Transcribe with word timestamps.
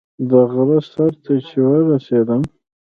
د 0.29 0.31
غره 0.51 0.79
سر 0.91 1.11
ته 1.23 1.33
چې 1.47 1.57
ورسېدم. 1.67 2.41